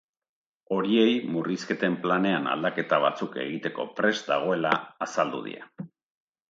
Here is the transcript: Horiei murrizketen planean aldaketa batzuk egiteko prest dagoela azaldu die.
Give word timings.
Horiei 0.75 1.11
murrizketen 1.35 1.97
planean 2.07 2.49
aldaketa 2.55 3.01
batzuk 3.07 3.39
egiteko 3.45 3.87
prest 4.01 4.35
dagoela 4.35 4.77
azaldu 5.09 5.49
die. 5.51 5.63